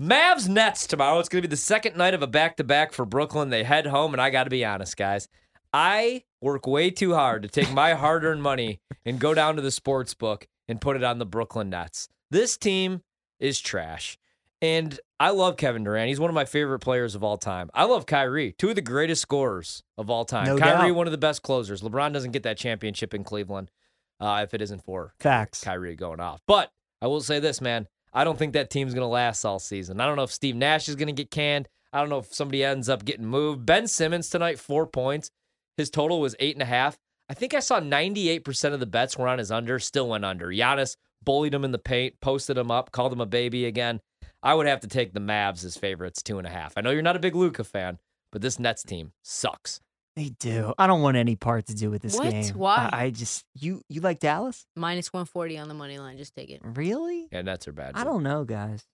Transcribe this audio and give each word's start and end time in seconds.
Mavs 0.00 0.48
Nets 0.48 0.86
tomorrow. 0.86 1.18
It's 1.18 1.28
going 1.28 1.42
to 1.42 1.48
be 1.48 1.50
the 1.50 1.58
second 1.58 1.94
night 1.94 2.14
of 2.14 2.22
a 2.22 2.26
back 2.26 2.56
to 2.56 2.64
back 2.64 2.94
for 2.94 3.04
Brooklyn. 3.04 3.50
They 3.50 3.64
head 3.64 3.86
home, 3.86 4.14
and 4.14 4.20
I 4.20 4.30
got 4.30 4.44
to 4.44 4.50
be 4.50 4.64
honest, 4.64 4.96
guys. 4.96 5.28
I 5.74 6.24
work 6.40 6.66
way 6.66 6.90
too 6.90 7.12
hard 7.12 7.42
to 7.42 7.48
take 7.48 7.70
my 7.70 7.92
hard 7.92 8.24
earned 8.24 8.42
money 8.42 8.80
and 9.04 9.20
go 9.20 9.34
down 9.34 9.56
to 9.56 9.62
the 9.62 9.70
sports 9.70 10.14
book 10.14 10.48
and 10.68 10.80
put 10.80 10.96
it 10.96 11.04
on 11.04 11.18
the 11.18 11.26
Brooklyn 11.26 11.68
Nets. 11.68 12.08
This 12.30 12.56
team 12.56 13.02
is 13.38 13.60
trash. 13.60 14.16
And 14.62 14.98
I 15.18 15.30
love 15.30 15.58
Kevin 15.58 15.84
Durant. 15.84 16.08
He's 16.08 16.20
one 16.20 16.30
of 16.30 16.34
my 16.34 16.46
favorite 16.46 16.80
players 16.80 17.14
of 17.14 17.22
all 17.22 17.36
time. 17.36 17.70
I 17.74 17.84
love 17.84 18.06
Kyrie, 18.06 18.54
two 18.58 18.70
of 18.70 18.76
the 18.76 18.82
greatest 18.82 19.20
scorers 19.20 19.82
of 19.98 20.08
all 20.08 20.24
time. 20.24 20.46
No 20.46 20.56
Kyrie, 20.56 20.88
doubt. 20.88 20.96
one 20.96 21.08
of 21.08 21.12
the 21.12 21.18
best 21.18 21.42
closers. 21.42 21.82
LeBron 21.82 22.14
doesn't 22.14 22.32
get 22.32 22.42
that 22.44 22.56
championship 22.56 23.12
in 23.12 23.22
Cleveland 23.22 23.70
uh, 24.18 24.40
if 24.44 24.54
it 24.54 24.62
isn't 24.62 24.82
for 24.82 25.14
Facts. 25.20 25.62
Kyrie 25.62 25.94
going 25.96 26.20
off. 26.20 26.40
But 26.46 26.70
I 27.02 27.06
will 27.06 27.20
say 27.20 27.38
this, 27.38 27.60
man. 27.60 27.86
I 28.12 28.24
don't 28.24 28.38
think 28.38 28.52
that 28.54 28.70
team's 28.70 28.94
going 28.94 29.04
to 29.04 29.08
last 29.08 29.44
all 29.44 29.58
season. 29.58 30.00
I 30.00 30.06
don't 30.06 30.16
know 30.16 30.24
if 30.24 30.32
Steve 30.32 30.56
Nash 30.56 30.88
is 30.88 30.96
going 30.96 31.08
to 31.08 31.12
get 31.12 31.30
canned. 31.30 31.68
I 31.92 32.00
don't 32.00 32.08
know 32.08 32.18
if 32.18 32.34
somebody 32.34 32.64
ends 32.64 32.88
up 32.88 33.04
getting 33.04 33.26
moved. 33.26 33.66
Ben 33.66 33.86
Simmons 33.86 34.28
tonight, 34.28 34.58
four 34.58 34.86
points. 34.86 35.30
His 35.76 35.90
total 35.90 36.20
was 36.20 36.36
eight 36.38 36.54
and 36.54 36.62
a 36.62 36.66
half. 36.66 36.96
I 37.28 37.34
think 37.34 37.54
I 37.54 37.60
saw 37.60 37.80
98% 37.80 38.72
of 38.72 38.80
the 38.80 38.86
bets 38.86 39.16
were 39.16 39.28
on 39.28 39.38
his 39.38 39.52
under, 39.52 39.78
still 39.78 40.08
went 40.08 40.24
under. 40.24 40.48
Giannis 40.48 40.96
bullied 41.22 41.54
him 41.54 41.64
in 41.64 41.72
the 41.72 41.78
paint, 41.78 42.14
posted 42.20 42.58
him 42.58 42.70
up, 42.70 42.90
called 42.92 43.12
him 43.12 43.20
a 43.20 43.26
baby 43.26 43.66
again. 43.66 44.00
I 44.42 44.54
would 44.54 44.66
have 44.66 44.80
to 44.80 44.88
take 44.88 45.12
the 45.12 45.20
Mavs 45.20 45.64
as 45.64 45.76
favorites, 45.76 46.22
two 46.22 46.38
and 46.38 46.46
a 46.46 46.50
half. 46.50 46.72
I 46.76 46.80
know 46.80 46.90
you're 46.90 47.02
not 47.02 47.16
a 47.16 47.20
big 47.20 47.36
Luka 47.36 47.62
fan, 47.62 47.98
but 48.32 48.42
this 48.42 48.58
Nets 48.58 48.82
team 48.82 49.12
sucks. 49.22 49.80
They 50.16 50.30
do. 50.40 50.74
I 50.78 50.86
don't 50.86 51.02
want 51.02 51.16
any 51.16 51.36
part 51.36 51.66
to 51.66 51.74
do 51.74 51.90
with 51.90 52.02
this 52.02 52.16
What? 52.16 52.30
game. 52.30 52.44
Why? 52.54 52.88
I, 52.92 53.04
I 53.04 53.10
just 53.10 53.44
you 53.54 53.82
you 53.88 54.00
like 54.00 54.18
Dallas? 54.18 54.66
Minus 54.76 55.12
140 55.12 55.58
on 55.58 55.68
the 55.68 55.74
money 55.74 55.98
line. 55.98 56.16
Just 56.18 56.34
take 56.34 56.50
it. 56.50 56.60
Really? 56.64 57.28
Yeah, 57.30 57.42
Nets 57.42 57.68
are 57.68 57.72
bad. 57.72 57.92
I 57.94 58.04
don't 58.04 58.22
know, 58.22 58.44
guys. 58.44 58.84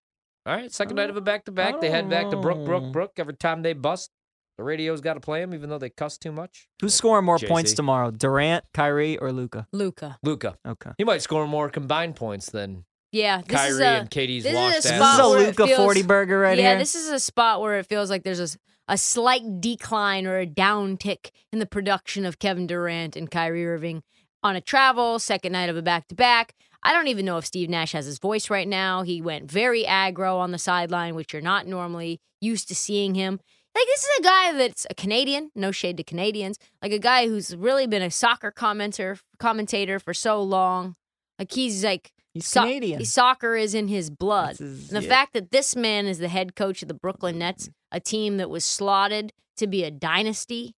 All 0.44 0.54
right, 0.54 0.70
second 0.72 0.96
night 0.96 1.10
of 1.10 1.16
a 1.16 1.20
back 1.20 1.46
to 1.46 1.52
back. 1.52 1.80
They 1.80 1.90
head 1.90 2.08
back 2.08 2.30
to 2.30 2.36
Brook, 2.36 2.64
Brook. 2.64 2.92
Brook. 2.92 3.12
Every 3.16 3.34
time 3.34 3.62
they 3.62 3.72
bust, 3.72 4.10
the 4.58 4.62
radio's 4.62 5.00
got 5.00 5.14
to 5.14 5.20
play 5.20 5.40
them, 5.40 5.52
even 5.54 5.68
though 5.70 5.78
they 5.78 5.90
cuss 5.90 6.18
too 6.18 6.30
much. 6.30 6.68
Who's 6.80 6.94
scoring 6.94 7.24
more 7.24 7.38
points 7.40 7.72
tomorrow? 7.72 8.12
Durant, 8.12 8.64
Kyrie, 8.72 9.18
or 9.18 9.32
Luka? 9.32 9.66
Luka. 9.72 10.18
Luka. 10.22 10.56
Okay. 10.66 10.92
He 10.98 11.04
might 11.04 11.22
score 11.22 11.48
more 11.48 11.68
combined 11.68 12.14
points 12.14 12.50
than 12.50 12.84
Yeah. 13.16 13.42
This 13.42 13.56
Kyrie 13.56 13.70
is 13.70 13.80
a, 13.80 13.86
and 13.86 14.10
KD's 14.10 14.42
this 14.44 14.52
is 14.52 14.54
a 14.54 14.58
washed 14.58 14.74
This 14.82 14.84
is 14.84 14.92
a 14.92 15.26
Luka 15.28 15.66
feels- 15.66 15.78
forty 15.78 16.02
burger 16.02 16.38
right 16.38 16.58
yeah, 16.58 16.70
here. 16.70 16.78
this 16.78 16.94
is 16.94 17.08
a 17.08 17.18
spot 17.18 17.60
where 17.60 17.78
it 17.78 17.86
feels 17.86 18.10
like 18.10 18.22
there's 18.24 18.40
a, 18.40 18.58
a 18.88 18.98
slight 18.98 19.60
decline 19.60 20.26
or 20.26 20.38
a 20.38 20.46
downtick 20.46 21.30
in 21.52 21.58
the 21.58 21.66
production 21.66 22.24
of 22.24 22.38
Kevin 22.38 22.66
Durant 22.66 23.16
and 23.16 23.30
Kyrie 23.30 23.66
Irving 23.66 24.02
on 24.42 24.54
a 24.54 24.60
travel, 24.60 25.18
second 25.18 25.52
night 25.52 25.68
of 25.70 25.76
a 25.76 25.82
back 25.82 26.06
to 26.08 26.14
back. 26.14 26.52
I 26.82 26.92
don't 26.92 27.08
even 27.08 27.24
know 27.24 27.36
if 27.38 27.46
Steve 27.46 27.68
Nash 27.68 27.92
has 27.92 28.06
his 28.06 28.18
voice 28.18 28.48
right 28.48 28.68
now. 28.68 29.02
He 29.02 29.20
went 29.20 29.50
very 29.50 29.82
aggro 29.84 30.36
on 30.38 30.52
the 30.52 30.58
sideline, 30.58 31.16
which 31.16 31.32
you're 31.32 31.42
not 31.42 31.66
normally 31.66 32.20
used 32.40 32.68
to 32.68 32.74
seeing 32.76 33.14
him. 33.16 33.40
Like, 33.74 33.86
this 33.86 34.04
is 34.04 34.18
a 34.20 34.22
guy 34.22 34.52
that's 34.52 34.86
a 34.88 34.94
Canadian, 34.94 35.50
no 35.56 35.72
shade 35.72 35.96
to 35.96 36.04
Canadians, 36.04 36.58
like 36.80 36.92
a 36.92 36.98
guy 36.98 37.26
who's 37.26 37.56
really 37.56 37.86
been 37.86 38.02
a 38.02 38.10
soccer 38.10 38.52
commenter, 38.52 39.18
commentator 39.38 39.98
for 39.98 40.14
so 40.14 40.40
long. 40.42 40.94
Like, 41.40 41.52
he's 41.52 41.84
like, 41.84 42.12
He's 42.36 42.46
so- 42.46 42.62
Canadian. 42.62 43.04
soccer 43.04 43.54
is 43.56 43.74
in 43.74 43.88
his 43.88 44.10
blood. 44.10 44.60
Is- 44.60 44.88
And 44.92 44.96
the 44.96 45.02
yeah. 45.02 45.08
fact 45.08 45.32
that 45.34 45.50
this 45.50 45.74
man 45.76 46.06
is 46.06 46.18
the 46.18 46.28
head 46.28 46.54
coach 46.54 46.82
of 46.82 46.88
the 46.88 46.94
Brooklyn 46.94 47.38
Nets, 47.38 47.68
a 47.92 48.00
team 48.00 48.36
that 48.38 48.50
was 48.50 48.64
slotted 48.64 49.32
to 49.56 49.66
be 49.66 49.84
a 49.84 49.90
dynasty, 49.90 50.74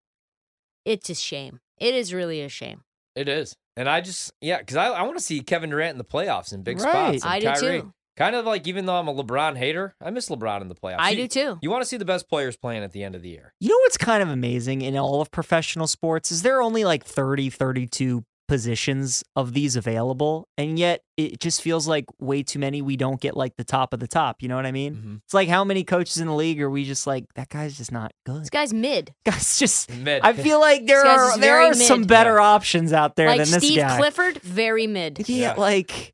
it's 0.86 1.10
a 1.10 1.16
shame. 1.16 1.60
It 1.78 1.94
is 1.96 2.14
really 2.14 2.42
a 2.42 2.50
shame. 2.50 2.82
It 3.16 3.28
is. 3.28 3.56
And 3.76 3.88
I 3.90 4.02
just, 4.02 4.32
yeah, 4.42 4.58
because 4.60 4.76
I, 4.76 4.88
I 4.88 5.02
want 5.04 5.18
to 5.18 5.24
see 5.24 5.42
Kevin 5.42 5.70
Durant 5.70 5.92
in 5.92 5.98
the 5.98 6.04
playoffs 6.04 6.54
in 6.54 6.64
big 6.64 6.80
Right. 6.80 7.20
spots. 7.20 7.24
and 7.24 7.48
I 7.50 7.56
do 7.60 7.60
too. 7.82 7.94
Kind 8.16 8.36
of 8.36 8.46
like, 8.46 8.68
even 8.68 8.88
though 8.88 8.96
I'm 8.96 9.08
a 9.08 9.14
LeBron 9.14 9.58
hater, 9.58 9.94
I 10.02 10.10
miss 10.10 10.28
LeBron 10.30 10.62
in 10.62 10.70
the 10.70 10.76
playoffs. 10.76 10.96
I 11.00 11.12
You- 11.12 11.28
do 11.28 11.28
too. 11.28 11.60
You 11.62 11.70
want 11.70 11.84
to 11.84 11.86
see 11.86 11.98
the 11.98 12.06
best 12.06 12.28
players 12.28 12.58
playing 12.58 12.84
at 12.84 12.92
the 12.92 13.04
end 13.04 13.14
of 13.14 13.22
the 13.22 13.30
year. 13.30 13.54
You 13.60 13.70
know 13.70 13.78
what's 13.82 13.98
kind 13.98 14.24
of 14.24 14.30
amazing 14.30 14.82
in 14.82 14.98
all 14.98 15.22
of 15.22 15.30
professional 15.30 15.86
sports 15.86 16.32
is 16.32 16.42
there 16.42 16.58
are 16.58 16.62
only 16.64 16.84
like 16.84 17.06
30, 17.06 17.52
32 17.52 18.24
positions 18.48 19.24
of 19.36 19.54
these 19.54 19.76
available, 19.76 20.48
and 20.58 20.80
yet 20.80 21.02
it 21.18 21.40
just 21.40 21.62
feels 21.62 21.88
like 21.88 22.06
way 22.20 22.44
too 22.44 22.60
many 22.60 22.82
we 22.82 22.96
don't 22.96 23.20
get 23.22 23.36
like 23.36 23.56
the 23.58 23.64
top 23.64 23.94
of 23.94 24.00
the 24.00 24.08
top. 24.08 24.42
You 24.42 24.48
know 24.50 24.56
what 24.56 24.66
I 24.66 24.72
mean? 24.72 24.96
Mhm. 24.96 25.22
It's 25.26 25.34
like 25.34 25.50
how 25.50 25.64
many 25.64 25.84
coaches 25.84 26.18
in 26.18 26.28
the 26.28 26.34
league 26.34 26.62
are 26.62 26.70
we 26.70 26.84
just 26.86 27.06
like 27.08 27.26
that 27.36 27.50
guy's 27.50 27.78
just 27.78 27.92
not 27.92 28.12
good. 28.26 28.42
This 28.42 28.50
guy's 28.50 28.74
mid. 28.74 29.14
Guy's 29.26 29.60
just. 29.60 29.92
Mid. 29.94 30.22
I 30.24 30.34
feel 30.34 30.60
like 30.60 30.86
there 30.88 31.06
are 31.06 31.38
there 31.38 31.58
very 31.60 31.66
are 31.70 31.74
some 31.74 32.02
mid. 32.02 32.10
better 32.10 32.40
options 32.40 32.94
out 32.94 33.16
there 33.16 33.28
Like 33.28 33.40
than 33.40 33.52
this 33.52 33.64
guy, 33.64 33.68
Steve 33.68 33.78
guy. 33.78 33.98
Clifford, 33.98 34.42
very 34.42 34.88
mid. 34.88 35.28
Yeah, 35.30 35.36
Yeah. 35.38 35.54
like 35.58 36.14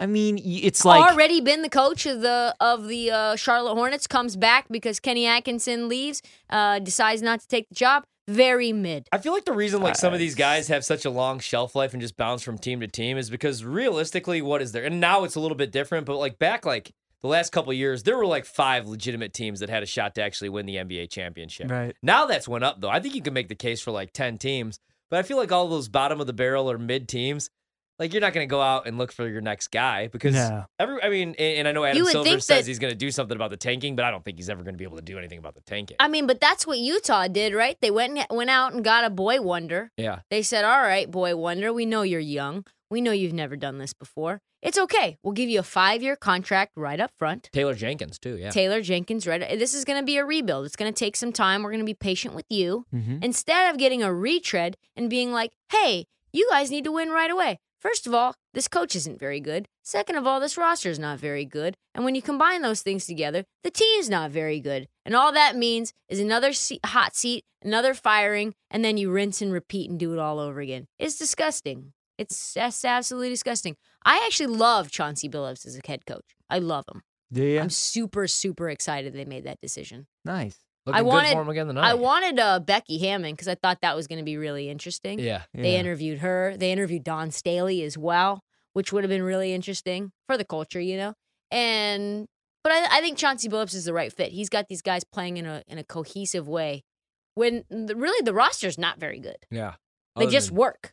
I 0.00 0.06
mean, 0.06 0.38
it's 0.44 0.84
like 0.84 1.10
Already 1.12 1.40
been 1.40 1.62
the 1.62 1.68
coach 1.68 2.06
of 2.06 2.20
the 2.20 2.54
of 2.60 2.86
the 2.86 3.10
uh, 3.10 3.36
Charlotte 3.36 3.74
Hornets, 3.74 4.06
comes 4.06 4.36
back 4.36 4.66
because 4.70 5.00
Kenny 5.00 5.26
Atkinson 5.26 5.88
leaves, 5.88 6.22
uh, 6.50 6.78
decides 6.78 7.20
not 7.20 7.40
to 7.40 7.48
take 7.48 7.68
the 7.68 7.74
job. 7.74 8.04
Very 8.28 8.74
mid. 8.74 9.08
I 9.10 9.16
feel 9.18 9.32
like 9.32 9.46
the 9.46 9.54
reason 9.54 9.80
like 9.80 9.96
some 9.96 10.12
of 10.12 10.18
these 10.18 10.34
guys 10.34 10.68
have 10.68 10.84
such 10.84 11.06
a 11.06 11.10
long 11.10 11.38
shelf 11.38 11.74
life 11.74 11.94
and 11.94 12.02
just 12.02 12.18
bounce 12.18 12.42
from 12.42 12.58
team 12.58 12.80
to 12.80 12.86
team 12.86 13.16
is 13.16 13.30
because 13.30 13.64
realistically, 13.64 14.42
what 14.42 14.60
is 14.60 14.72
there? 14.72 14.84
And 14.84 15.00
now 15.00 15.24
it's 15.24 15.34
a 15.34 15.40
little 15.40 15.56
bit 15.56 15.72
different, 15.72 16.04
but 16.04 16.18
like 16.18 16.38
back 16.38 16.66
like 16.66 16.92
the 17.22 17.28
last 17.28 17.52
couple 17.52 17.70
of 17.70 17.78
years, 17.78 18.02
there 18.02 18.18
were 18.18 18.26
like 18.26 18.44
five 18.44 18.86
legitimate 18.86 19.32
teams 19.32 19.60
that 19.60 19.70
had 19.70 19.82
a 19.82 19.86
shot 19.86 20.14
to 20.16 20.22
actually 20.22 20.50
win 20.50 20.66
the 20.66 20.76
NBA 20.76 21.10
championship. 21.10 21.70
right. 21.70 21.96
Now 22.02 22.26
that's 22.26 22.46
went 22.46 22.64
up 22.64 22.82
though. 22.82 22.90
I 22.90 23.00
think 23.00 23.14
you 23.14 23.22
can 23.22 23.32
make 23.32 23.48
the 23.48 23.54
case 23.54 23.80
for 23.80 23.92
like 23.92 24.12
ten 24.12 24.36
teams, 24.36 24.78
but 25.10 25.18
I 25.18 25.22
feel 25.22 25.38
like 25.38 25.50
all 25.50 25.66
those 25.66 25.88
bottom 25.88 26.20
of 26.20 26.26
the 26.26 26.34
barrel 26.34 26.70
or 26.70 26.76
mid 26.76 27.08
teams, 27.08 27.48
like 27.98 28.12
you're 28.12 28.20
not 28.20 28.32
going 28.32 28.46
to 28.46 28.50
go 28.50 28.60
out 28.60 28.86
and 28.86 28.98
look 28.98 29.12
for 29.12 29.28
your 29.28 29.40
next 29.40 29.68
guy 29.70 30.08
because 30.08 30.34
No. 30.34 30.64
every. 30.78 31.02
I 31.02 31.08
mean, 31.08 31.30
and, 31.38 31.58
and 31.58 31.68
I 31.68 31.72
know 31.72 31.84
Adam 31.84 31.98
You 31.98 32.06
Silver 32.10 32.40
says 32.40 32.46
that- 32.46 32.66
he's 32.66 32.78
going 32.78 32.92
to 32.92 32.96
do 32.96 33.10
something 33.10 33.36
about 33.36 33.50
the 33.50 33.56
tanking, 33.56 33.96
but 33.96 34.04
I 34.04 34.10
don't 34.10 34.24
think 34.24 34.38
he's 34.38 34.48
ever 34.50 34.62
going 34.62 34.74
to 34.74 34.78
be 34.78 34.84
able 34.84 34.96
to 34.96 35.02
do 35.02 35.18
anything 35.18 35.38
about 35.38 35.54
the 35.54 35.60
tanking. 35.62 35.96
I 36.00 36.08
mean, 36.08 36.26
but 36.26 36.40
that's 36.40 36.66
what 36.66 36.78
Utah 36.78 37.28
did, 37.28 37.54
right? 37.54 37.76
They 37.80 37.90
went 37.90 38.16
and, 38.18 38.26
went 38.30 38.50
out 38.50 38.72
and 38.72 38.84
got 38.84 39.04
a 39.04 39.10
boy 39.10 39.40
wonder. 39.40 39.90
yeah, 39.96 40.20
They 40.30 40.42
said, 40.42 40.64
"All 40.64 40.80
right, 40.82 41.10
boy 41.10 41.34
wonder, 41.36 41.72
we 41.72 41.86
know 41.86 42.02
you're 42.02 42.20
young. 42.20 42.64
We 42.90 43.00
know 43.00 43.12
you've 43.12 43.32
never 43.34 43.56
done 43.56 43.78
this 43.78 43.92
before. 43.92 44.40
It's 44.62 44.78
okay. 44.78 45.18
We'll 45.22 45.34
give 45.34 45.48
you 45.48 45.60
a 45.60 45.62
five 45.62 46.02
year 46.02 46.16
contract 46.16 46.72
right 46.74 46.98
up 46.98 47.12
front. 47.16 47.48
Taylor 47.52 47.74
Jenkins 47.74 48.18
too. 48.18 48.36
Yeah, 48.36 48.50
Taylor 48.50 48.80
Jenkins, 48.82 49.24
right? 49.26 49.40
This 49.58 49.72
is 49.74 49.84
going 49.84 50.00
to 50.00 50.04
be 50.04 50.16
a 50.16 50.24
rebuild. 50.24 50.66
It's 50.66 50.74
going 50.74 50.92
to 50.92 50.98
take 50.98 51.14
some 51.14 51.32
time. 51.32 51.62
We're 51.62 51.70
going 51.70 51.78
to 51.80 51.86
be 51.86 51.94
patient 51.94 52.34
with 52.34 52.46
you. 52.48 52.84
Mhm. 52.92 53.22
Instead 53.22 53.70
of 53.70 53.78
getting 53.78 54.02
a 54.02 54.12
retread 54.12 54.76
and 54.96 55.08
being 55.08 55.30
like, 55.32 55.52
hey, 55.70 56.06
you 56.32 56.48
guys 56.50 56.70
need 56.72 56.82
to 56.84 56.92
win 56.92 57.10
right 57.10 57.30
away. 57.30 57.60
First 57.80 58.06
of 58.06 58.14
all, 58.14 58.34
this 58.54 58.66
coach 58.68 58.96
isn't 58.96 59.20
very 59.20 59.40
good. 59.40 59.68
Second 59.84 60.16
of 60.16 60.26
all, 60.26 60.40
this 60.40 60.58
roster 60.58 60.90
is 60.90 60.98
not 60.98 61.18
very 61.18 61.44
good. 61.44 61.76
And 61.94 62.04
when 62.04 62.14
you 62.14 62.22
combine 62.22 62.62
those 62.62 62.82
things 62.82 63.06
together, 63.06 63.44
the 63.62 63.70
team's 63.70 64.10
not 64.10 64.30
very 64.30 64.58
good. 64.60 64.88
And 65.04 65.14
all 65.14 65.32
that 65.32 65.56
means 65.56 65.92
is 66.08 66.18
another 66.18 66.52
se- 66.52 66.80
hot 66.84 67.14
seat, 67.14 67.44
another 67.62 67.94
firing, 67.94 68.54
and 68.70 68.84
then 68.84 68.96
you 68.96 69.10
rinse 69.10 69.40
and 69.40 69.52
repeat 69.52 69.88
and 69.90 69.98
do 69.98 70.12
it 70.12 70.18
all 70.18 70.38
over 70.40 70.60
again. 70.60 70.86
It's 70.98 71.16
disgusting. 71.16 71.92
It's 72.18 72.56
absolutely 72.56 73.28
disgusting. 73.28 73.76
I 74.04 74.24
actually 74.26 74.48
love 74.48 74.90
Chauncey 74.90 75.28
Billups 75.28 75.64
as 75.64 75.76
a 75.76 75.86
head 75.86 76.04
coach. 76.04 76.34
I 76.50 76.58
love 76.58 76.84
him. 76.92 77.02
Do 77.32 77.44
you? 77.44 77.60
I'm 77.60 77.70
super, 77.70 78.26
super 78.26 78.68
excited 78.70 79.12
they 79.12 79.24
made 79.24 79.44
that 79.44 79.60
decision. 79.60 80.06
nice. 80.24 80.58
Looking 80.88 80.98
I 80.98 81.02
good 81.02 81.06
wanted- 81.08 81.32
for 81.32 81.42
him 81.42 81.48
again 81.48 81.66
tonight. 81.68 81.88
I 81.90 81.94
wanted 81.94 82.38
uh, 82.40 82.58
Becky 82.60 82.98
Hammon 82.98 83.32
because 83.34 83.48
I 83.48 83.54
thought 83.54 83.78
that 83.82 83.94
was 83.94 84.06
going 84.06 84.18
to 84.18 84.24
be 84.24 84.36
really 84.36 84.68
interesting. 84.68 85.18
Yeah, 85.20 85.42
They 85.54 85.72
Yeah. 85.74 85.78
interviewed 85.80 86.18
her. 86.18 86.54
They 86.56 86.72
interviewed 86.72 87.04
Dawn 87.04 87.30
Staley 87.30 87.82
as 87.82 87.96
well, 87.96 88.42
which 88.72 88.92
would 88.92 89.04
have 89.04 89.08
been 89.10 89.22
really 89.22 89.52
interesting 89.54 90.10
for 90.26 90.36
the 90.36 90.44
culture, 90.44 90.80
you 90.80 90.96
know. 90.96 91.14
And 91.50 92.26
but 92.64 92.72
I, 92.72 92.98
I 92.98 93.00
think 93.00 93.16
Chauncey 93.18 93.48
Billups 93.48 93.74
is 93.74 93.84
the 93.84 93.92
right 93.94 94.12
fit. 94.12 94.32
He's 94.32 94.48
got 94.48 94.68
these 94.68 94.82
guys 94.82 95.04
playing 95.04 95.36
in 95.36 95.46
a 95.46 95.62
in 95.68 95.78
a 95.78 95.84
cohesive 95.84 96.48
way. 96.48 96.82
When 97.34 97.64
the, 97.70 97.94
really 97.94 98.20
the 98.24 98.34
roster's 98.34 98.78
not 98.78 98.98
very 98.98 99.20
good. 99.20 99.36
yeah. 99.50 99.74
They 100.16 100.24
Other 100.24 100.32
just 100.32 100.48
than- 100.48 100.56
work. 100.56 100.92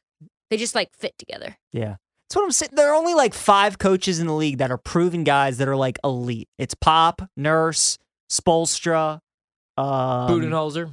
They 0.52 0.58
just 0.58 0.76
like 0.76 0.90
fit 0.96 1.18
together. 1.18 1.58
Yeah. 1.74 1.96
That's 2.30 2.36
what 2.36 2.44
I'm 2.46 2.52
saying. 2.52 2.72
There 2.74 2.90
are 2.92 2.96
only 2.96 3.14
like 3.16 3.34
five 3.34 3.80
coaches 3.80 4.20
in 4.20 4.28
the 4.28 4.34
league 4.34 4.60
that 4.60 4.70
are 4.72 4.78
proven 4.78 5.24
guys 5.24 5.58
that 5.58 5.68
are 5.68 5.76
like 5.76 5.98
elite. 6.04 6.48
It's 6.60 6.76
Pop, 6.76 7.22
Nurse, 7.36 7.98
Spoelstra, 8.32 9.20
um, 9.78 10.30
Budenholzer. 10.30 10.92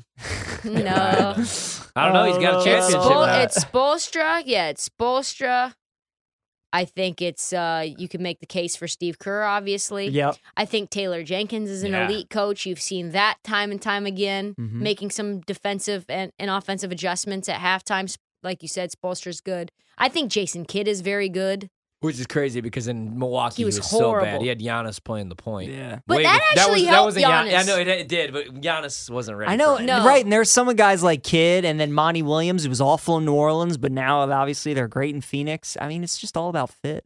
No. 0.65 1.35
I 1.97 2.05
don't 2.07 2.15
know. 2.15 2.25
He's 2.25 2.39
got 2.39 2.61
a 2.63 2.65
championship. 2.65 3.01
Spol- 3.01 3.27
now. 3.27 3.41
it's 3.43 3.65
Spoelstra. 3.65 4.43
Yeah, 4.47 4.69
it's 4.69 4.89
Spoelstra. 4.89 5.75
I 6.75 6.87
think 6.87 7.21
it's 7.21 7.53
uh 7.53 7.85
you 7.99 8.09
can 8.09 8.23
make 8.23 8.41
the 8.41 8.47
case 8.47 8.77
for 8.77 8.89
Steve 8.89 9.19
Kerr, 9.19 9.43
obviously. 9.43 10.09
Yep. 10.09 10.37
I 10.57 10.65
think 10.65 10.89
Taylor 10.89 11.23
Jenkins 11.23 11.69
is 11.69 11.83
an 11.83 11.93
Yeah. 11.93 12.07
elite 12.07 12.31
coach. 12.31 12.65
You've 12.65 12.81
seen 12.81 13.11
that 13.11 13.37
time 13.45 13.71
and 13.71 13.81
time 13.83 14.07
again, 14.07 14.55
Mhm. 14.59 14.73
making 14.81 15.11
some 15.11 15.41
defensive 15.41 16.07
and, 16.09 16.33
and 16.39 16.51
offensive 16.51 16.91
adjustments 16.91 17.49
at 17.51 17.61
halftime. 17.61 18.09
Sp- 18.09 18.21
Like 18.43 18.63
you 18.63 18.69
said, 18.69 18.91
Spoelstra's 18.91 19.41
good. 19.43 19.71
I 19.99 20.09
think 20.09 20.31
Jason 20.33 20.65
Kidd 20.65 20.89
is 20.89 21.01
very 21.03 21.29
good. 21.29 21.69
Which 22.03 22.21
is 22.21 22.27
crazy 22.27 22.61
because 22.61 22.89
in 22.89 23.19
Milwaukee 23.19 23.57
He 23.57 23.63
he 23.63 23.65
was 23.65 23.79
was, 23.79 23.89
so 23.89 24.21
bad. 24.21 24.43
He 24.43 24.49
had 24.49 24.61
Giannis 24.61 25.03
playing 25.03 25.29
the 25.29 25.37
point. 25.37 25.73
Yeah. 25.73 26.01
But 26.07 26.19
Way 26.19 26.23
that 26.25 26.41
be- 26.55 26.61
actually 26.61 26.81
was, 26.83 26.89
helped 26.89 27.15
that 27.15 27.23
wasn't 27.23 27.25
Gian- 27.25 27.47
Giannis. 27.47 27.51
Yeah, 27.51 27.63
no, 27.63 27.79
it, 27.79 27.89
it 27.89 28.09
did, 28.09 28.33
but 28.33 28.61
Giannis 28.61 29.09
wasn't 29.09 29.39
ready. 29.39 29.53
I 29.53 29.57
know, 29.57 29.77
for 29.77 29.83
it. 29.83 29.87
No. 29.87 30.05
right? 30.05 30.23
And 30.23 30.33
there's 30.33 30.51
some 30.51 30.69
guys 30.75 31.03
like 31.03 31.23
Kidd 31.23 31.65
and 31.65 31.81
then 31.81 31.93
Monty 31.93 32.23
Williams, 32.23 32.65
who 32.65 32.69
was 32.69 32.81
awful 32.81 33.17
in 33.19 33.25
New 33.25 33.35
Orleans, 33.35 33.79
but 33.79 33.93
now 33.93 34.31
obviously 34.31 34.75
they're 34.75 34.89
great 34.89 35.15
in 35.15 35.21
Phoenix. 35.21 35.77
I 35.81 35.89
mean, 35.89 36.03
it's 36.05 36.19
just 36.19 36.37
all 36.37 36.49
about 36.49 36.71
fit. 36.71 37.05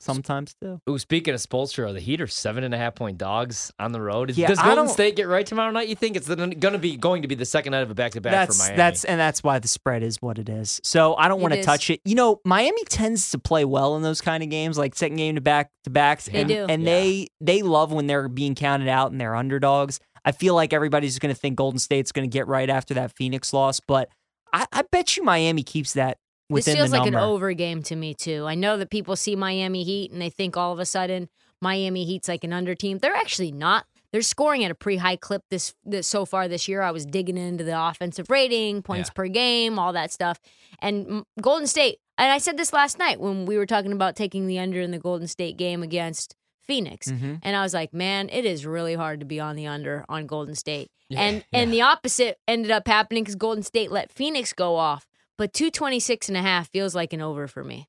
Sometimes 0.00 0.54
too. 0.62 0.80
Ooh, 0.88 0.98
speaking 0.98 1.34
of 1.34 1.40
Spoelstra, 1.40 1.92
the 1.92 1.98
Heat 2.00 2.20
are 2.20 2.26
seven 2.28 2.62
and 2.62 2.72
a 2.72 2.78
half 2.78 2.94
point 2.94 3.18
dogs 3.18 3.72
on 3.80 3.90
the 3.92 4.00
road. 4.00 4.30
Yeah, 4.36 4.46
Does 4.46 4.58
I 4.58 4.62
Golden 4.66 4.84
don't- 4.86 4.92
State 4.92 5.16
get 5.16 5.26
right 5.26 5.44
tomorrow 5.44 5.72
night? 5.72 5.88
You 5.88 5.96
think 5.96 6.16
it's 6.16 6.28
going 6.28 6.50
to 6.60 6.78
be 6.78 6.96
going 6.96 7.22
to 7.22 7.28
be 7.28 7.34
the 7.34 7.44
second 7.44 7.72
night 7.72 7.80
of 7.82 7.90
a 7.90 7.94
back 7.94 8.12
to 8.12 8.20
back 8.20 8.32
for 8.32 8.52
That's 8.52 8.58
Miami? 8.60 8.76
that's 8.76 9.04
and 9.04 9.18
that's 9.20 9.42
why 9.42 9.58
the 9.58 9.66
spread 9.68 10.02
is 10.04 10.22
what 10.22 10.38
it 10.38 10.48
is. 10.48 10.80
So 10.84 11.16
I 11.16 11.26
don't 11.28 11.40
want 11.40 11.54
to 11.54 11.62
touch 11.62 11.90
it. 11.90 12.00
You 12.04 12.14
know, 12.14 12.40
Miami 12.44 12.84
tends 12.84 13.30
to 13.32 13.38
play 13.38 13.64
well 13.64 13.96
in 13.96 14.02
those 14.02 14.20
kind 14.20 14.42
of 14.44 14.50
games, 14.50 14.78
like 14.78 14.94
second 14.94 15.16
game 15.16 15.34
to 15.34 15.40
back 15.40 15.70
to 15.84 15.90
backs. 15.90 16.26
They 16.26 16.40
and, 16.40 16.48
do. 16.48 16.66
and 16.68 16.82
Yeah. 16.82 16.88
they 16.90 17.28
they 17.40 17.62
love 17.62 17.90
when 17.92 18.06
they're 18.06 18.28
being 18.28 18.54
counted 18.54 18.88
out 18.88 19.10
and 19.10 19.20
they're 19.20 19.34
underdogs. 19.34 19.98
I 20.24 20.32
feel 20.32 20.54
like 20.54 20.72
everybody's 20.72 21.18
going 21.18 21.34
to 21.34 21.40
think 21.40 21.56
Golden 21.56 21.78
State's 21.78 22.12
going 22.12 22.28
to 22.28 22.32
get 22.32 22.46
right 22.46 22.68
after 22.70 22.94
that 22.94 23.12
Phoenix 23.16 23.52
loss, 23.52 23.80
but 23.80 24.08
I, 24.52 24.66
I 24.72 24.82
bet 24.90 25.16
you 25.16 25.22
Miami 25.24 25.62
keeps 25.62 25.94
that 25.94 26.18
within 26.50 26.72
this 26.74 26.80
feels 26.80 26.92
like 26.92 27.06
an 27.06 27.14
over 27.14 27.52
game 27.52 27.82
to 27.84 27.96
me 27.96 28.14
too. 28.14 28.44
I 28.46 28.54
know 28.54 28.76
that 28.76 28.90
people 28.90 29.16
see 29.16 29.36
Miami 29.36 29.84
Heat 29.84 30.10
and 30.12 30.20
they 30.20 30.30
think 30.30 30.56
all 30.56 30.72
of 30.72 30.78
a 30.78 30.86
sudden 30.86 31.28
Miami 31.60 32.04
Heat's 32.04 32.28
like 32.28 32.44
an 32.44 32.52
under 32.52 32.74
team. 32.74 32.98
They're 32.98 33.14
actually 33.14 33.52
not. 33.52 33.86
They're 34.12 34.22
scoring 34.22 34.64
at 34.64 34.70
a 34.70 34.74
pretty 34.74 34.96
high 34.98 35.16
clip 35.16 35.42
this, 35.50 35.74
this 35.84 36.06
so 36.06 36.24
far 36.24 36.48
this 36.48 36.66
year. 36.66 36.80
I 36.80 36.92
was 36.92 37.04
digging 37.04 37.36
into 37.36 37.62
the 37.64 37.78
offensive 37.78 38.30
rating, 38.30 38.80
points 38.82 39.10
Yeah. 39.10 39.14
per 39.14 39.28
game, 39.28 39.78
all 39.78 39.92
that 39.92 40.10
stuff. 40.12 40.40
And 40.80 41.24
Golden 41.40 41.66
State, 41.66 41.98
and 42.16 42.32
I 42.32 42.38
said 42.38 42.56
this 42.56 42.72
last 42.72 42.98
night 42.98 43.20
when 43.20 43.44
we 43.44 43.58
were 43.58 43.66
talking 43.66 43.92
about 43.92 44.16
taking 44.16 44.46
the 44.46 44.58
under 44.58 44.80
in 44.80 44.92
the 44.92 44.98
Golden 44.98 45.26
State 45.26 45.56
game 45.58 45.82
against 45.82 46.34
Phoenix. 46.62 47.10
Mhm. 47.10 47.40
And 47.42 47.56
I 47.56 47.62
was 47.62 47.74
like, 47.74 47.92
man, 47.92 48.28
it 48.30 48.44
is 48.46 48.64
really 48.64 48.94
hard 48.94 49.20
to 49.20 49.26
be 49.26 49.40
on 49.40 49.56
the 49.56 49.66
under 49.66 50.04
on 50.08 50.26
Golden 50.26 50.54
State. 50.54 50.90
Yeah, 51.10 51.20
and 51.22 51.44
and 51.52 51.72
the 51.72 51.80
opposite 51.82 52.38
ended 52.46 52.70
up 52.70 52.86
happening 52.86 53.24
because 53.24 53.34
Golden 53.36 53.62
State 53.62 53.90
let 53.90 54.12
Phoenix 54.12 54.52
go 54.52 54.76
off. 54.76 55.06
But 55.38 55.52
226 55.52 56.28
and 56.28 56.36
a 56.36 56.42
half 56.42 56.68
feels 56.70 56.94
like 56.94 57.12
an 57.12 57.22
over 57.22 57.46
for 57.46 57.62
me. 57.64 57.88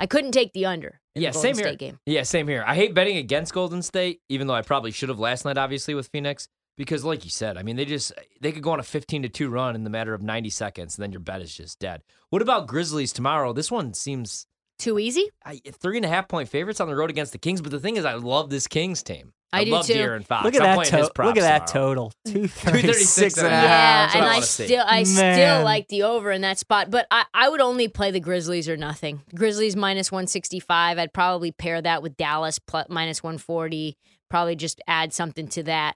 I 0.00 0.06
couldn't 0.06 0.32
take 0.32 0.52
the 0.52 0.66
under 0.66 1.00
Yeah, 1.14 1.30
the 1.30 1.38
same 1.38 1.56
here. 1.56 1.74
Game. 1.74 1.98
Yeah, 2.06 2.22
same 2.22 2.48
here. 2.48 2.64
I 2.66 2.74
hate 2.74 2.94
betting 2.94 3.16
against 3.18 3.54
Golden 3.54 3.82
State, 3.82 4.20
even 4.28 4.46
though 4.46 4.54
I 4.54 4.62
probably 4.62 4.90
should 4.90 5.08
have 5.10 5.18
last 5.18 5.44
night, 5.44 5.56
obviously, 5.58 5.94
with 5.94 6.08
Phoenix. 6.08 6.48
Because, 6.76 7.04
like 7.04 7.24
you 7.24 7.30
said, 7.30 7.56
I 7.56 7.62
mean, 7.62 7.76
they 7.76 7.86
just 7.86 8.12
they 8.42 8.52
could 8.52 8.62
go 8.62 8.72
on 8.72 8.80
a 8.80 8.82
fifteen 8.82 9.22
to 9.22 9.30
two 9.30 9.48
run 9.48 9.74
in 9.74 9.84
the 9.84 9.88
matter 9.88 10.12
of 10.12 10.20
ninety 10.20 10.50
seconds, 10.50 10.96
and 10.96 11.02
then 11.02 11.10
your 11.12 11.20
bet 11.20 11.40
is 11.40 11.54
just 11.54 11.78
dead. 11.78 12.02
What 12.28 12.42
about 12.42 12.66
Grizzlies 12.66 13.14
tomorrow? 13.14 13.54
This 13.54 13.70
one 13.70 13.94
seems 13.94 14.46
Too 14.78 14.98
easy? 14.98 15.30
I, 15.44 15.60
three 15.80 15.96
and 15.96 16.04
a 16.04 16.08
half 16.08 16.28
point 16.28 16.48
favorites 16.48 16.80
on 16.80 16.88
the 16.88 16.94
road 16.96 17.08
against 17.10 17.32
the 17.32 17.38
Kings. 17.38 17.62
But 17.62 17.70
the 17.72 17.80
thing 17.80 17.96
is, 17.96 18.04
I 18.04 18.14
love 18.14 18.50
this 18.50 18.66
Kings 18.66 19.02
team. 19.02 19.32
I 19.52 19.64
do 19.64 19.70
love 19.70 19.86
too. 19.86 19.94
De'Aaron 19.94 20.24
Fox. 20.26 20.44
Look 20.44 20.54
at 20.54 20.60
I'm 20.60 20.66
that 20.66 20.74
playing 20.74 20.92
his 21.02 21.06
to- 21.08 21.14
props 21.14 21.26
look 21.28 21.36
at 21.38 21.42
that 21.42 21.66
tomorrow. 21.68 21.88
total. 21.88 22.12
236 22.26 23.36
236 23.36 23.38
and 23.38 23.46
a 23.46 23.50
half. 23.50 24.14
Yeah, 24.14 24.20
and 24.20 24.28
I 24.28 24.36
I 24.36 24.40
still 24.40 24.84
I 24.86 25.02
still 25.04 25.64
like 25.64 25.88
the 25.88 26.02
over 26.02 26.30
in 26.30 26.42
that 26.42 26.58
spot, 26.58 26.90
but 26.90 27.06
I, 27.10 27.24
I 27.32 27.48
would 27.48 27.60
only 27.60 27.88
play 27.88 28.10
the 28.10 28.20
Grizzlies 28.20 28.68
or 28.68 28.76
nothing. 28.76 29.22
Grizzlies 29.34 29.76
minus 29.76 30.12
165. 30.12 30.98
I'd 30.98 31.12
probably 31.14 31.52
pair 31.52 31.80
that 31.80 32.02
with 32.02 32.16
Dallas 32.16 32.58
plus 32.58 32.86
minus 32.90 33.22
140. 33.22 33.96
Probably 34.28 34.56
just 34.56 34.80
add 34.86 35.14
something 35.14 35.48
to 35.48 35.62
that. 35.62 35.94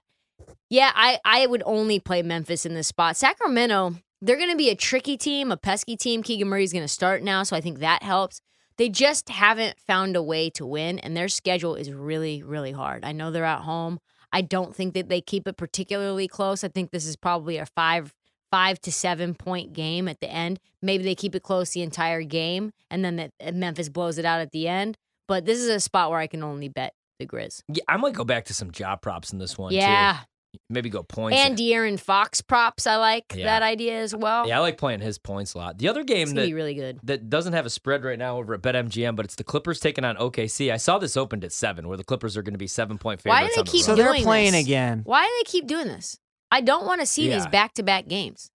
Yeah, 0.69 0.91
I, 0.95 1.19
I 1.25 1.45
would 1.45 1.61
only 1.65 1.99
play 1.99 2.21
Memphis 2.23 2.65
in 2.65 2.73
this 2.73 2.87
spot. 2.87 3.17
Sacramento, 3.17 3.95
they're 4.21 4.37
going 4.37 4.49
to 4.49 4.55
be 4.57 4.69
a 4.69 4.75
tricky 4.75 5.17
team, 5.17 5.51
a 5.51 5.57
pesky 5.57 5.97
team. 5.97 6.23
Keegan 6.23 6.47
Murray's 6.47 6.71
going 6.71 6.85
to 6.85 6.87
start 6.87 7.21
now, 7.21 7.43
so 7.43 7.55
I 7.57 7.61
think 7.61 7.79
that 7.79 8.01
helps. 8.01 8.41
They 8.77 8.89
just 8.89 9.29
haven't 9.29 9.79
found 9.79 10.15
a 10.15 10.23
way 10.23 10.49
to 10.51 10.65
win, 10.65 10.99
and 10.99 11.15
their 11.15 11.27
schedule 11.27 11.75
is 11.75 11.91
really, 11.91 12.41
really 12.43 12.71
hard. 12.71 13.03
I 13.05 13.11
know 13.11 13.31
they're 13.31 13.45
at 13.45 13.61
home. 13.61 13.99
I 14.33 14.41
don't 14.41 14.75
think 14.75 14.93
that 14.93 15.09
they 15.09 15.21
keep 15.21 15.47
it 15.47 15.57
particularly 15.57 16.27
close. 16.27 16.63
I 16.63 16.69
think 16.69 16.91
this 16.91 17.05
is 17.05 17.15
probably 17.15 17.57
a 17.57 17.65
five 17.65 18.13
five 18.51 18.79
to 18.81 18.91
seven 18.91 19.33
point 19.33 19.73
game 19.73 20.07
at 20.07 20.19
the 20.19 20.29
end. 20.29 20.59
Maybe 20.81 21.03
they 21.03 21.15
keep 21.15 21.35
it 21.35 21.43
close 21.43 21.71
the 21.71 21.81
entire 21.81 22.23
game, 22.23 22.71
and 22.89 23.03
then 23.03 23.19
uh, 23.19 23.51
Memphis 23.51 23.89
blows 23.89 24.17
it 24.17 24.25
out 24.25 24.41
at 24.41 24.51
the 24.51 24.67
end. 24.67 24.97
But 25.27 25.45
this 25.45 25.59
is 25.59 25.69
a 25.69 25.79
spot 25.79 26.09
where 26.09 26.19
I 26.19 26.27
can 26.27 26.43
only 26.43 26.67
bet 26.67 26.93
the 27.19 27.25
Grizz. 27.25 27.61
Yeah, 27.67 27.83
I 27.87 27.97
might 27.97 28.13
go 28.13 28.23
back 28.23 28.45
to 28.45 28.53
some 28.53 28.71
job 28.71 29.01
props 29.01 29.31
in 29.31 29.39
this 29.39 29.57
one. 29.57 29.73
Yeah, 29.73 30.13
too. 30.13 30.25
Maybe 30.69 30.89
go 30.89 31.03
points. 31.03 31.37
and 31.39 31.57
De'Aaron 31.57 31.99
Fox 31.99 32.41
props. 32.41 32.85
I 32.87 32.95
like 32.97 33.33
Yeah. 33.35 33.45
that 33.45 33.63
idea 33.63 33.99
as 34.01 34.15
well. 34.15 34.47
yeah, 34.47 34.57
I 34.57 34.59
like 34.61 34.77
playing 34.77 34.99
his 35.01 35.17
points 35.17 35.53
a 35.53 35.57
lot. 35.57 35.77
The 35.77 35.87
other 35.89 36.03
game 36.03 36.29
that 36.35 36.45
be 36.45 36.53
really 36.53 36.73
good. 36.73 36.99
that 37.03 37.29
doesn't 37.29 37.53
have 37.53 37.65
a 37.65 37.69
spread 37.69 38.03
right 38.03 38.19
now 38.19 38.37
over 38.37 38.53
at 38.53 38.61
BetMGM, 38.61 39.15
but 39.15 39.25
it's 39.25 39.35
the 39.35 39.43
Clippers 39.43 39.79
taking 39.79 40.03
on 40.05 40.15
OKC. 40.17 40.71
I 40.71 40.77
saw 40.77 40.97
this 40.97 41.15
opened 41.17 41.43
at 41.43 41.51
seven, 41.51 41.87
where 41.87 41.97
the 41.97 42.03
Clippers 42.03 42.35
are 42.37 42.41
going 42.43 42.53
to 42.53 42.59
be 42.59 42.67
seven 42.67 42.97
point 42.97 43.21
favorites. 43.21 43.41
Why 43.41 43.47
do 43.47 43.53
they 43.55 43.59
on 43.61 43.65
the 43.65 43.71
keep 43.71 43.81
So 43.85 43.95
they're 43.95 44.13
playing 44.23 44.53
this. 44.53 44.65
again. 44.65 45.01
Why 45.05 45.25
do 45.25 45.31
they 45.39 45.49
keep 45.51 45.67
doing 45.67 45.87
this? 45.87 46.17
I 46.51 46.61
don't 46.61 46.85
want 46.85 46.99
to 47.01 47.05
see 47.07 47.29
these 47.29 47.47
back 47.47 47.73
to 47.75 47.83
back 47.83 48.07
games. 48.07 48.51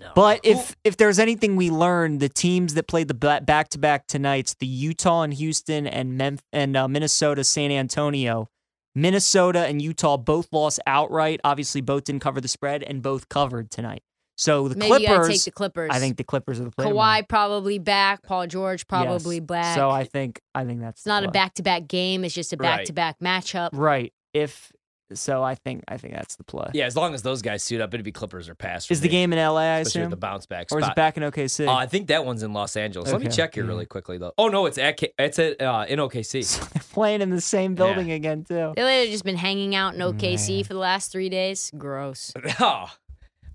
No. 0.00 0.10
But 0.14 0.44
Who- 0.44 0.52
if 0.52 0.76
if 0.84 0.96
there's 0.96 1.18
anything 1.18 1.54
we 1.56 1.70
learned, 1.70 2.20
the 2.20 2.28
teams 2.28 2.74
that 2.74 2.88
played 2.88 3.08
the 3.08 3.14
back 3.14 3.68
to 3.70 3.78
back 3.78 4.06
tonight's 4.08 4.54
the 4.54 4.66
Utah 4.66 5.22
and 5.22 5.32
Houston 5.34 5.86
and 5.86 6.16
Memphis 6.18 6.44
and 6.52 6.76
uh, 6.76 6.88
Minnesota 6.88 7.44
San 7.44 7.70
Antonio. 7.70 8.48
Minnesota 8.96 9.66
and 9.66 9.80
Utah 9.80 10.16
both 10.16 10.48
lost 10.52 10.80
outright. 10.86 11.40
Obviously, 11.44 11.82
both 11.82 12.04
didn't 12.04 12.22
cover 12.22 12.40
the 12.40 12.48
spread 12.48 12.82
and 12.82 13.02
both 13.02 13.28
covered 13.28 13.70
tonight. 13.70 14.02
So 14.38 14.68
the 14.68 14.76
Maybe 14.76 15.02
you 15.02 15.06
gotta 15.08 15.20
Clippers, 15.20 15.28
take 15.28 15.44
the 15.44 15.50
Clippers. 15.50 15.90
I 15.92 15.98
think 15.98 16.16
the 16.16 16.24
Clippers 16.24 16.60
are 16.60 16.64
the 16.64 16.70
play. 16.70 16.86
Kawhi 16.86 17.28
probably 17.28 17.78
back. 17.78 18.22
Paul 18.22 18.46
George 18.46 18.86
probably 18.86 19.36
Yes. 19.36 19.44
back. 19.46 19.74
So 19.76 19.90
I 19.90 20.04
think 20.04 20.40
I 20.54 20.64
think 20.64 20.80
that's 20.80 21.00
it's 21.02 21.06
not 21.06 21.22
the 21.22 21.28
a 21.28 21.32
back 21.32 21.54
to 21.54 21.62
back 21.62 21.86
game. 21.86 22.24
It's 22.24 22.34
just 22.34 22.52
a 22.52 22.56
back 22.56 22.84
to 22.86 22.92
back 22.92 23.18
matchup. 23.20 23.70
right. 23.72 24.12
If 24.34 24.72
so, 25.14 25.40
I 25.42 25.54
think 25.54 25.84
I 25.88 25.96
think 25.98 26.14
that's 26.14 26.34
the 26.36 26.42
play. 26.44 26.68
yeah, 26.74 26.84
as 26.84 26.96
long 26.96 27.14
as 27.14 27.22
those 27.22 27.40
guys 27.40 27.62
suit 27.62 27.80
up, 27.80 27.94
it'd 27.94 28.02
be 28.04 28.10
Clippers 28.12 28.48
or 28.48 28.56
pass. 28.56 28.86
for 28.86 28.92
Is 28.92 29.00
the 29.00 29.08
game 29.08 29.32
in 29.32 29.38
LA? 29.38 29.60
I 29.60 29.64
especially 29.78 30.00
with 30.00 30.06
assume, 30.06 30.10
the 30.10 30.16
bounce 30.16 30.46
back 30.46 30.66
or 30.72 30.80
is 30.80 30.88
it 30.88 30.96
back 30.96 31.16
in 31.16 31.22
OKC? 31.22 31.66
Uh, 31.68 31.72
I 31.74 31.86
think 31.86 32.08
that 32.08 32.24
one's 32.26 32.42
in 32.42 32.52
Los 32.52 32.76
Angeles. 32.76 33.10
Let 33.12 33.20
me 33.22 33.28
check 33.28 33.54
here 33.54 33.64
really 33.64 33.86
quickly 33.86 34.18
though. 34.18 34.32
Oh 34.36 34.48
no, 34.48 34.66
it's 34.66 34.78
at 34.78 35.00
it's 35.18 35.38
at 35.38 35.62
uh, 35.62 35.86
in 35.88 35.98
OKC. 36.00 36.42
so 36.44 36.64
they're 36.74 36.82
playing 36.96 37.20
in 37.20 37.28
the 37.28 37.42
same 37.42 37.74
building 37.74 38.10
again 38.10 38.42
too. 38.42 38.72
They've 38.74 39.10
just 39.10 39.22
been 39.22 39.36
hanging 39.36 39.74
out 39.74 39.94
in 39.94 40.00
OKC 40.00 40.48
Man. 40.56 40.64
for 40.64 40.72
the 40.72 40.78
last 40.78 41.12
three 41.12 41.28
days. 41.28 41.70
Gross. 41.76 42.32
oh 42.60 42.90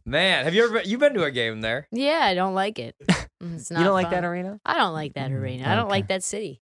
man, 0.05 0.45
have 0.45 0.53
you 0.53 0.63
ever 0.63 0.73
been, 0.79 0.87
you 0.87 0.99
been 0.99 1.15
to 1.15 1.23
a 1.23 1.31
game 1.31 1.61
there? 1.61 1.87
Yeah, 1.91 2.19
I 2.21 2.35
don't 2.35 2.53
like 2.53 2.77
it. 2.77 2.95
It's 3.43 3.71
not 3.71 3.79
You 3.79 3.85
don't 3.85 3.95
like 3.95 4.11
that 4.11 4.17
fun. 4.17 4.25
arena? 4.25 4.59
I 4.63 4.77
don't 4.77 4.93
like 4.93 5.15
that 5.15 5.31
arena. 5.31 5.67
I 5.67 5.75
don't 5.75 5.89
like 5.89 6.09
that 6.09 6.21
city. 6.21 6.59